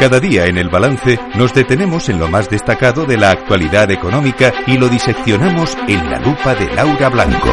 [0.00, 4.50] Cada día en el balance nos detenemos en lo más destacado de la actualidad económica
[4.66, 7.50] y lo diseccionamos en la lupa de Laura Blanco.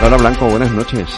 [0.00, 1.10] Laura Blanco, buenas noches.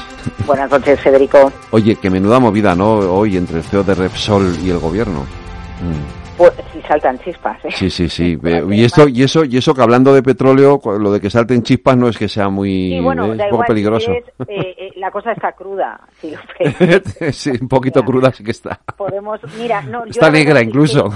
[0.45, 1.53] Buenas noches, Federico.
[1.71, 2.95] Oye, qué menuda movida, ¿no?
[2.95, 5.21] Hoy entre el CEO de Repsol y el gobierno.
[5.21, 6.37] Mm.
[6.37, 7.71] Pues si saltan chispas, ¿eh?
[7.71, 8.39] Sí, sí, sí.
[8.71, 11.97] y esto, y eso, y eso que hablando de petróleo, lo de que salten chispas
[11.97, 14.13] no es que sea muy sí, bueno, poco peligroso.
[14.13, 16.35] Es, eh, eh, la cosa está cruda, sí,
[17.33, 18.81] sí, un poquito cruda sí que está.
[18.97, 21.09] Podemos, mira, no, está negra incluso.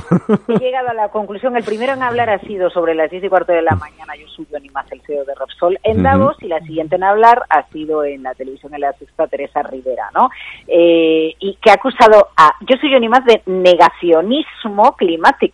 [0.48, 1.56] He, llegado a la conclusión.
[1.56, 4.14] El primero en hablar ha sido sobre las 10 y cuarto de la mañana.
[4.16, 7.42] Yo subo ni más el CEO de Repsol en Davos y la siguiente en hablar
[7.48, 10.30] ha sido en la televisión en la sexta Teresa Rivera, ¿no?
[10.66, 15.51] Eh, y que ha acusado a, yo soy yo ni más de negacionismo climático.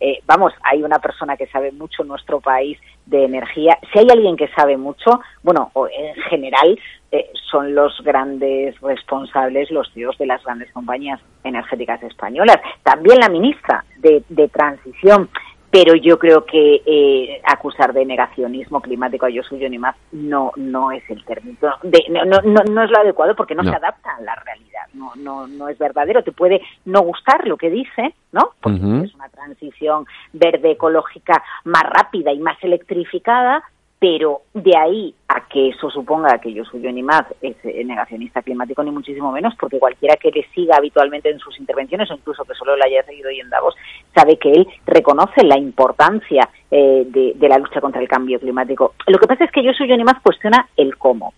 [0.00, 3.78] Eh, vamos, hay una persona que sabe mucho en nuestro país de energía.
[3.92, 6.78] Si hay alguien que sabe mucho, bueno, en general
[7.12, 12.58] eh, son los grandes responsables, los CEOs de las grandes compañías energéticas españolas.
[12.82, 15.28] También la ministra de, de Transición
[15.76, 20.50] pero yo creo que eh, acusar de negacionismo climático a yo suyo ni más no
[20.56, 24.22] no es el término no, no, no, es lo adecuado porque no, se adapta a
[24.22, 26.22] la realidad no no no es verdadero.
[26.22, 31.82] Te puede no gustar lo que dice no porque es una transición verde ecológica más
[31.82, 33.62] rápida y más electrificada
[33.98, 38.42] pero de ahí a que eso suponga que yo soy ni más es eh, negacionista
[38.42, 42.44] climático ni muchísimo menos, porque cualquiera que le siga habitualmente en sus intervenciones o incluso
[42.44, 43.74] que solo le haya seguido hoy en Davos
[44.14, 48.94] sabe que él reconoce la importancia eh, de, la lucha contra el cambio climático.
[49.06, 51.32] Lo que pasa es que yo soy ni más cuestiona el cómo.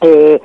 [0.00, 0.40] Eh,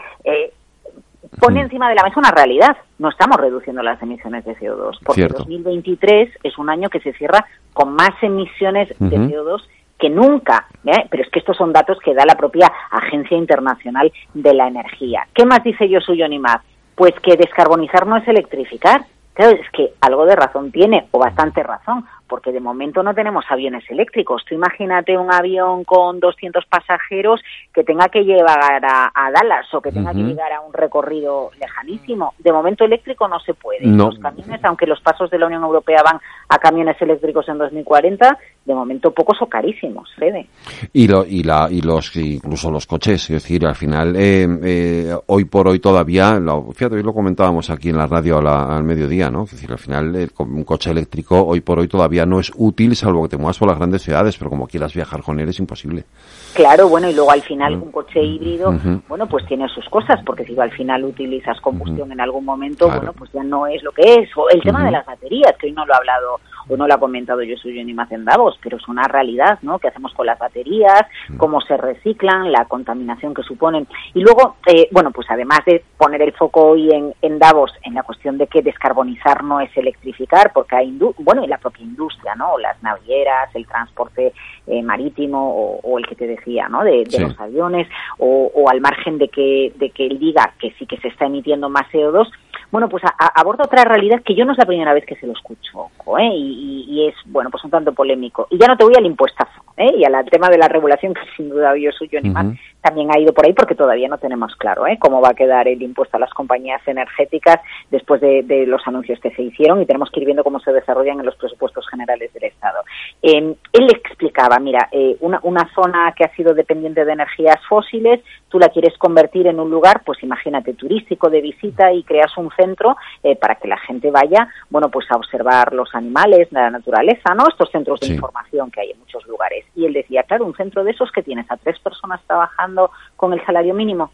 [1.39, 1.63] pone mm.
[1.63, 2.77] encima de la mesa una realidad.
[2.99, 7.45] No estamos reduciendo las emisiones de CO2, porque 2023 es un año que se cierra
[7.73, 9.61] con más emisiones de CO2
[9.99, 11.05] que nunca, ¿eh?
[11.09, 15.27] pero es que estos son datos que da la propia Agencia Internacional de la Energía.
[15.33, 16.57] ¿Qué más dice yo suyo ni más?
[16.95, 19.05] Pues que descarbonizar no es electrificar.
[19.33, 23.43] Claro, es que algo de razón tiene, o bastante razón, porque de momento no tenemos
[23.49, 24.45] aviones eléctricos.
[24.47, 27.41] Tú imagínate un avión con 200 pasajeros
[27.73, 32.33] que tenga que llevar a, Dallas o que tenga que llegar a un recorrido lejanísimo.
[32.39, 33.85] De momento eléctrico no se puede.
[33.85, 38.37] Los camiones, aunque los pasos de la Unión Europea van a camiones eléctricos en 2040,
[38.65, 40.47] de momento pocos o carísimos, Fede.
[40.93, 45.15] Y, lo, y, la, y los incluso los coches, es decir, al final, eh, eh,
[45.27, 49.29] hoy por hoy todavía, lo, fíjate, hoy lo comentábamos aquí en la radio al mediodía,
[49.29, 49.43] ¿no?
[49.43, 53.23] Es decir, al final, un coche eléctrico hoy por hoy todavía no es útil salvo
[53.23, 56.05] que te muevas por las grandes ciudades, pero como quieras viajar con él es imposible.
[56.53, 58.73] Claro, bueno, y luego al final un coche híbrido,
[59.07, 63.13] bueno, pues tiene sus cosas, porque si al final utilizas combustión en algún momento, bueno,
[63.13, 64.29] pues ya no es lo que es.
[64.35, 66.39] O el tema de las baterías, que hoy no lo ha hablado
[66.77, 69.79] no lo ha comentado yo soy ni más en Davos, pero es una realidad, ¿no?
[69.79, 71.05] ¿Qué hacemos con las baterías?
[71.37, 72.51] ¿Cómo se reciclan?
[72.51, 73.87] La contaminación que suponen.
[74.13, 77.93] Y luego, eh, bueno, pues además de poner el foco hoy en, en Davos en
[77.93, 82.35] la cuestión de que descarbonizar no es electrificar, porque hay, bueno, y la propia industria,
[82.35, 82.57] ¿no?
[82.57, 84.33] Las navieras, el transporte
[84.67, 86.83] eh, marítimo o, el que te decía, ¿no?
[86.83, 87.87] De, los aviones
[88.17, 91.69] o, al margen de que, de que él diga que sí que se está emitiendo
[91.69, 92.27] más CO2,
[92.71, 93.03] bueno, pues
[93.35, 96.29] aborda otra realidad que yo no es la primera vez que se lo escucho, ¿eh?
[96.31, 98.47] y, es, bueno, pues un tanto polémico.
[98.51, 99.91] Y ya no te voy al impuestazo, ¿eh?
[99.97, 102.47] y al tema de la regulación, que sin duda yo suyo ni más,
[102.81, 104.97] también ha ido por ahí porque todavía no tenemos claro ¿eh?
[104.99, 107.59] cómo va a quedar el impuesto a las compañías energéticas
[107.91, 111.19] después de, los anuncios que se hicieron y tenemos que ir viendo cómo se desarrollan
[111.19, 112.79] en los presupuestos generales del Estado.
[113.21, 118.21] Eh, él explicaba, mira, eh, una, una zona que ha sido dependiente de energías fósiles,
[118.49, 122.49] tú la quieres convertir en un lugar, pues imagínate, turístico de visita y creas un
[122.51, 127.33] centro eh, para que la gente vaya, bueno, pues a observar los animales, la naturaleza,
[127.35, 127.45] ¿no?
[127.47, 129.65] Estos centros de información que hay en muchos lugares.
[129.75, 132.68] Y él decía, claro, un centro de esos que tienes a tres personas trabajando
[133.15, 134.11] con el salario mínimo.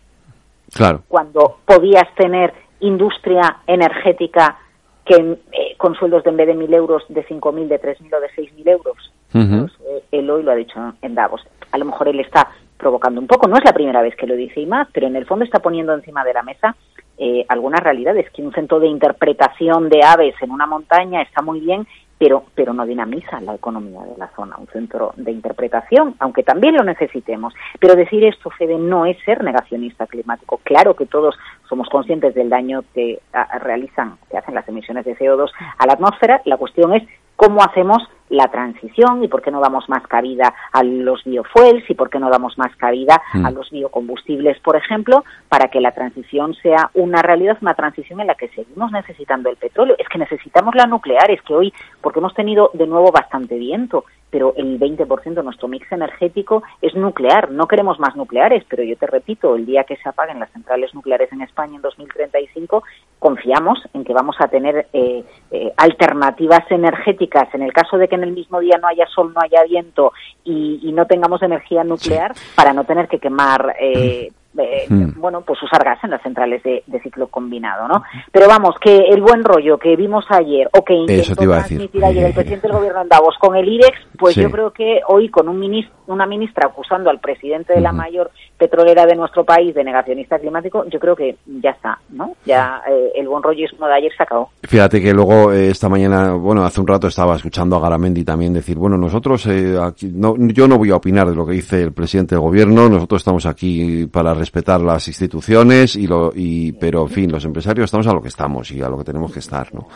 [0.73, 1.03] Claro.
[1.07, 4.57] Cuando podías tener industria energética
[5.05, 8.19] que eh, con sueldos de en vez de mil euros, de 5.000, de 3.000 o
[8.19, 9.11] de 6.000 euros.
[9.31, 11.41] Pues, eh, él hoy lo ha dicho en Davos.
[11.71, 14.35] A lo mejor él está provocando un poco, no es la primera vez que lo
[14.35, 16.75] dice y más, pero en el fondo está poniendo encima de la mesa
[17.17, 21.61] eh, algunas realidades, que un centro de interpretación de aves en una montaña está muy
[21.61, 21.87] bien
[22.25, 26.73] pero, pero no dinamiza la economía de la zona, un centro de interpretación, aunque también
[26.73, 27.53] lo necesitemos.
[27.79, 30.59] Pero decir esto, Fede, no es ser negacionista climático.
[30.63, 31.35] Claro que todos
[31.69, 33.19] somos conscientes del daño que
[33.59, 36.41] realizan, que hacen las emisiones de CO2 a la atmósfera.
[36.45, 37.03] La cuestión es
[37.35, 41.93] cómo hacemos la transición y por qué no damos más cabida a los biofuels y
[41.93, 43.53] por qué no damos más cabida a mm.
[43.53, 48.35] los biocombustibles, por ejemplo, para que la transición sea una realidad, una transición en la
[48.35, 49.95] que seguimos necesitando el petróleo.
[49.99, 54.05] Es que necesitamos la nuclear, es que hoy, porque hemos tenido de nuevo bastante viento,
[54.35, 57.51] pero el 20% de nuestro mix energético es nuclear.
[57.51, 60.93] No queremos más nucleares, pero yo te repito, el día que se apaguen las centrales
[60.93, 62.83] nucleares en España en 2035,
[63.17, 68.14] confiamos en que vamos a tener eh, eh, alternativas energéticas en el caso de que
[68.15, 70.11] en el mismo día no haya sol, no haya viento
[70.43, 75.19] y, no tengamos energía nuclear para no tener que quemar eh, eh, hmm.
[75.19, 78.03] bueno, pues usar gas en las centrales de, ciclo combinado, ¿no?
[78.31, 82.33] Pero vamos, que el buen rollo que vimos ayer o que intentó transmitir ayer el
[82.33, 85.59] presidente del gobierno en Davos con el IREX, pues yo creo que hoy con un
[85.59, 90.39] ministro, una ministra acusando al presidente de la mayor petrolera de nuestro país de negacionista
[90.39, 92.35] climático, yo creo que ya está, ¿no?
[92.45, 94.49] Ya eh, el buen rollo de ayer se acabó.
[94.63, 98.53] Fíjate que luego eh, esta mañana, bueno, hace un rato estaba escuchando a Garamendi también
[98.53, 99.47] decir, bueno, nosotros
[99.81, 102.87] aquí, no, yo no voy a opinar de lo que dice el presidente del gobierno,
[102.89, 107.85] nosotros estamos aquí para respetar las instituciones y lo y pero en fin los empresarios
[107.85, 109.87] estamos a lo que estamos y a lo que tenemos que estar no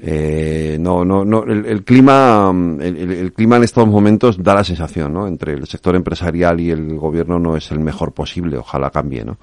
[0.00, 5.26] eh, no no no el, clima el, clima en estos momentos da la sensación no
[5.26, 9.36] entre el sector empresarial y el gobierno no es el mejor posible ojalá cambie no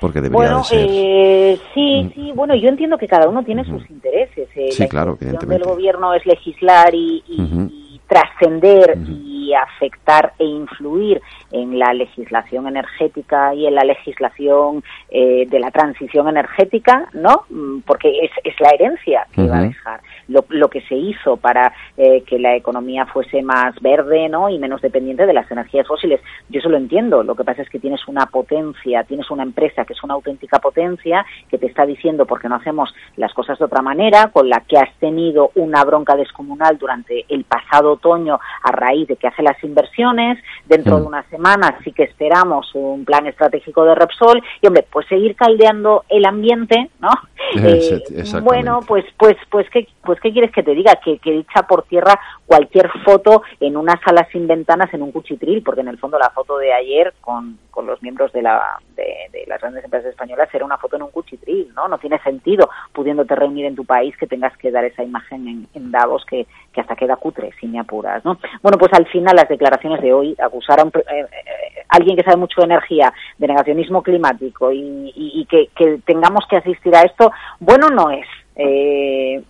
[0.00, 0.86] porque debería bueno, ser.
[0.90, 2.14] Eh, sí, mm.
[2.14, 4.48] sí, bueno, yo entiendo que cada uno tiene sus intereses.
[4.54, 5.64] Eh, sí, claro, evidentemente.
[5.64, 11.20] del gobierno es legislar y, y trascender y afectar e influir
[11.52, 17.44] en la legislación energética y en la legislación eh, de la transición energética, ¿no?
[17.50, 20.00] Mm, porque es, es la herencia que va a dejar.
[20.28, 24.48] Lo, lo, que se hizo para eh, que la economía fuese más verde, ¿no?
[24.48, 26.20] Y menos dependiente de las energías fósiles.
[26.48, 27.22] Yo eso lo entiendo.
[27.22, 30.58] Lo que pasa es que tienes una potencia, tienes una empresa que es una auténtica
[30.58, 34.48] potencia que te está diciendo por qué no hacemos las cosas de otra manera, con
[34.48, 39.28] la que has tenido una bronca descomunal durante el pasado otoño a raíz de que
[39.42, 40.38] las inversiones.
[40.66, 45.06] Dentro de una semana sí que esperamos un plan estratégico de Repsol y, hombre, pues
[45.08, 47.10] seguir caldeando el ambiente, ¿no?
[47.58, 48.02] Eh,
[48.42, 50.96] bueno, pues, pues, pues, ¿qué, pues, ¿qué quieres que te diga?
[50.96, 55.62] Que, que echa por tierra cualquier foto en una sala sin ventanas en un cuchitril,
[55.62, 59.44] porque en el fondo la foto de ayer con, con los miembros de, la, de,
[59.46, 61.88] las grandes empresas españolas era una foto en un cuchitril, ¿no?
[61.88, 65.68] No tiene sentido pudiéndote reunir en tu país que tengas que dar esa imagen en,
[65.74, 68.38] en Davos que, que hasta queda cutre, si me apuras, ¿no?
[68.62, 72.36] Bueno, pues al final las declaraciones de hoy acusar a eh, eh, alguien que sabe
[72.36, 78.10] mucho de energía, de negacionismo climático y, que tengamos que asistir a esto, bueno no
[78.10, 78.26] es.
[78.58, 79.42] Eh,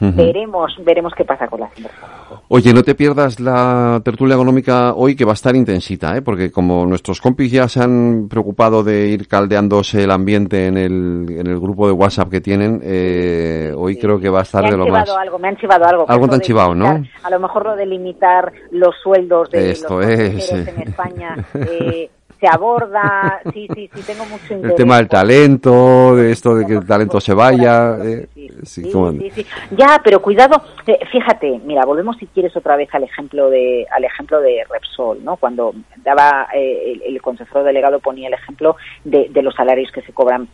[0.00, 2.08] veremos veremos qué pasa con las inversiones.
[2.48, 6.22] Oye, no te pierdas la tertulia económica hoy que va a estar intensita, ¿eh?
[6.22, 11.26] porque como nuestros compis ya se han preocupado de ir caldeándose el ambiente en el,
[11.28, 14.76] en el grupo de WhatsApp que tienen, eh, hoy creo que va a estar de
[14.76, 15.08] lo más.
[15.10, 16.06] Algo, me han chivado algo.
[16.08, 17.02] Algo te han chivado, ¿no?
[17.22, 20.52] A lo mejor lo de limitar los sueldos de Esto los es.
[20.52, 21.36] en España.
[21.58, 22.08] Eh,
[22.40, 24.70] se aborda, sí, sí, sí, tengo mucho interés.
[24.70, 27.96] El tema del talento, de esto de que el talento se vaya.
[28.04, 28.28] Eh,
[28.62, 33.04] sí, sí, sí, Ya, pero cuidado, eh, fíjate, mira, volvemos si quieres otra vez al
[33.04, 35.36] ejemplo de, al ejemplo de Repsol, ¿no?
[35.36, 35.74] Cuando
[36.04, 40.48] daba eh, el, consejero delegado ponía el ejemplo de, los salarios que se cobran.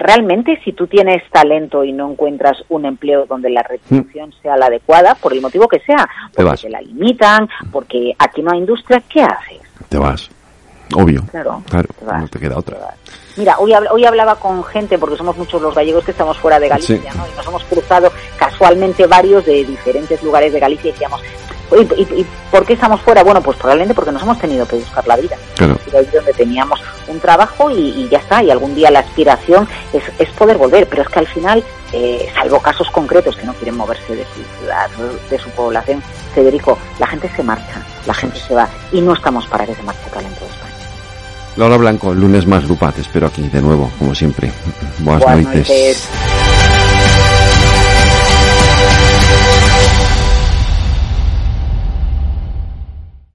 [0.00, 4.42] realmente, si tú tienes talento y no encuentras un empleo donde la retribución mm.
[4.42, 8.52] sea la adecuada, por el motivo que sea, porque te la limitan, porque aquí no
[8.52, 9.60] hay industria, ¿qué haces?
[9.88, 10.30] Te vas.
[10.94, 11.24] Obvio.
[11.30, 12.76] Claro, claro no te queda otra.
[13.36, 16.68] Mira, hoy, hoy hablaba con gente, porque somos muchos los gallegos que estamos fuera de
[16.68, 17.26] Galicia, ¿no?
[17.26, 21.20] Y nos hemos cruzado casualmente varios de diferentes lugares de Galicia y decíamos,
[21.96, 23.22] ¿y, y, por qué estamos fuera?
[23.22, 25.36] Bueno, pues probablemente porque nos hemos tenido que buscar la vida.
[25.56, 25.78] Claro.
[25.96, 30.28] ahí donde teníamos un trabajo y, ya está, y algún día la aspiración es, es
[30.30, 34.14] poder volver, pero es que al final, eh, salvo casos concretos que no quieren moverse
[34.14, 34.90] de su ciudad,
[35.30, 36.02] de su población,
[36.34, 39.82] Federico, la gente se marcha, la gente se va, y no estamos para que se
[39.82, 40.81] marche talento de España.
[41.56, 44.50] Laura Blanco, lunes más Lupa, te espero aquí de nuevo, como siempre.
[45.00, 46.08] Buenas, noches.